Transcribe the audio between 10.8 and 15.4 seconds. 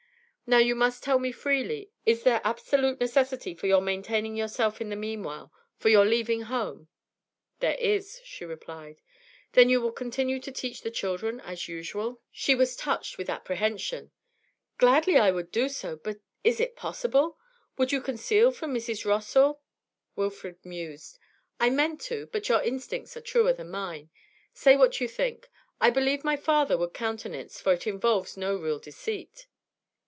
the children as usual?' She was touched with apprehension. 'Gladly I